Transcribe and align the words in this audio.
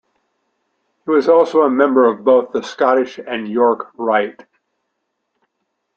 He 1.05 1.11
also 1.11 1.35
was 1.37 1.53
a 1.53 1.69
member 1.69 2.05
of 2.07 2.23
both 2.23 2.53
the 2.53 2.63
Scottish 2.63 3.19
and 3.19 3.47
York 3.47 3.91
Rite. 3.99 4.47